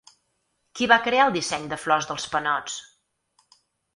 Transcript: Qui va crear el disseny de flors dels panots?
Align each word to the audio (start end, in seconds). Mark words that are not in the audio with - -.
Qui 0.79 0.87
va 0.91 0.97
crear 1.07 1.27
el 1.31 1.35
disseny 1.35 1.67
de 1.73 1.79
flors 1.83 2.09
dels 2.11 2.27
panots? 2.33 2.79